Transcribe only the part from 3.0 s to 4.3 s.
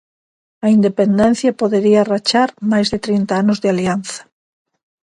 trinta anos de alianza.